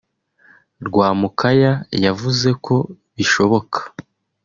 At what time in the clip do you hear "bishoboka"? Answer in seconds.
3.15-3.77